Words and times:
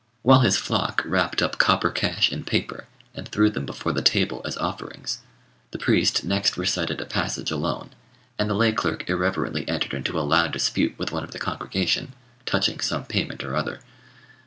While 0.23 0.39
his 0.39 0.57
flock 0.57 1.03
wrapped 1.05 1.43
up 1.43 1.59
copper 1.59 1.91
cash 1.91 2.31
in 2.31 2.43
paper, 2.43 2.87
and 3.13 3.27
threw 3.27 3.51
them 3.51 3.67
before 3.67 3.91
the 3.93 4.01
table 4.01 4.41
as 4.45 4.57
offerings, 4.57 5.19
the 5.69 5.77
priest 5.77 6.23
next 6.23 6.57
recited 6.57 6.99
a 6.99 7.05
passage 7.05 7.51
alone, 7.51 7.91
and 8.39 8.49
the 8.49 8.55
lay 8.55 8.71
clerk 8.71 9.07
irreverently 9.07 9.69
entered 9.69 9.93
into 9.93 10.17
a 10.19 10.25
loud 10.27 10.53
dispute 10.53 10.97
with 10.97 11.11
one 11.11 11.23
of 11.23 11.33
the 11.33 11.37
congregation, 11.37 12.13
touching 12.47 12.79
some 12.79 13.05
payment 13.05 13.43
or 13.43 13.55
other. 13.55 13.79